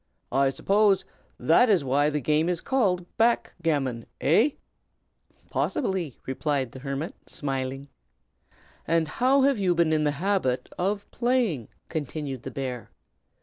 [0.31, 1.05] I suppose
[1.39, 4.57] that is why the game is called back gammon, hey?"
[5.51, 7.87] "Possibly!" replied the hermit, smiling.
[8.87, 12.89] "And how have you been in the habit of playing?" continued the bear.